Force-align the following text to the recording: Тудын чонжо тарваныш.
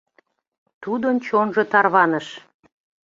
Тудын 0.83 1.15
чонжо 1.27 1.63
тарваныш. 1.71 2.27